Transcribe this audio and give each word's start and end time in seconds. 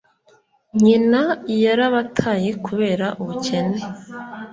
nyina 0.83 1.21
yarabataye 1.63 2.49
kubera 2.65 3.05
ubukene. 3.21 3.79